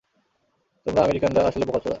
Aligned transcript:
তোমরা 0.85 1.01
আমেরিকানরা 1.03 1.41
আসলে 1.47 1.65
বোকাচোদা। 1.65 1.89